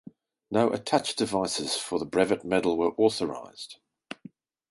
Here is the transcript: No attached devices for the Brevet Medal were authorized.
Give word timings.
No 0.49 0.71
attached 0.73 1.19
devices 1.19 1.75
for 1.77 1.99
the 1.99 2.07
Brevet 2.07 2.43
Medal 2.43 2.75
were 2.75 2.95
authorized. 2.99 3.77